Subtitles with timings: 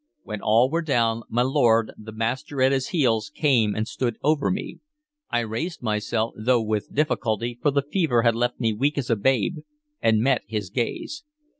[0.23, 4.49] When all were down, my lord, the master at his heels, came and stood over
[4.49, 4.79] me.
[5.29, 9.15] I raised myself, though with difficulty, for the fever had left me weak as a
[9.15, 9.57] babe,
[10.01, 11.23] and met his gaze.